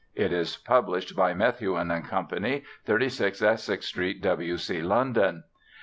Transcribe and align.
It 0.15 0.33
is 0.33 0.57
published 0.57 1.15
by 1.15 1.35
Methuen 1.35 1.91
and 1.91 2.03
Company, 2.03 2.63
36 2.85 3.39
Essex 3.43 3.85
Street 3.85 4.19
W. 4.23 4.57
C., 4.57 4.81
London. 4.81 5.43